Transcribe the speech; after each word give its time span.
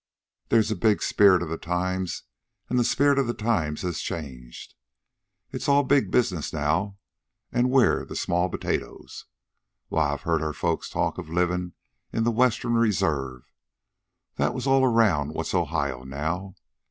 There's 0.49 0.71
a 0.71 0.99
spirit 0.99 1.43
of 1.43 1.49
the 1.49 1.59
times, 1.59 2.23
an' 2.71 2.77
the 2.77 2.83
spirit 2.83 3.19
of 3.19 3.27
the 3.27 3.35
times 3.35 3.83
has 3.83 3.99
changed. 3.99 4.73
It's 5.51 5.69
all 5.69 5.83
big 5.83 6.09
business 6.09 6.51
now, 6.51 6.97
an' 7.51 7.69
we're 7.69 8.03
the 8.05 8.15
small 8.15 8.49
potatoes. 8.49 9.25
Why, 9.89 10.13
I've 10.13 10.23
heard 10.23 10.41
our 10.41 10.53
folks 10.53 10.89
talk 10.89 11.19
of 11.19 11.29
livin' 11.29 11.73
in 12.11 12.23
the 12.23 12.31
Western 12.31 12.73
Reserve. 12.73 13.43
That 14.37 14.55
was 14.55 14.65
all 14.65 14.83
around 14.83 15.35
what's 15.35 15.53
Ohio 15.53 16.03
now. 16.03 16.55